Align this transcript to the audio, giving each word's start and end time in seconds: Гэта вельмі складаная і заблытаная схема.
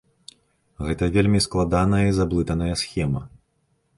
Гэта 0.85 1.09
вельмі 1.17 1.41
складаная 1.47 2.01
і 2.07 2.15
заблытаная 2.21 2.75
схема. 2.85 3.21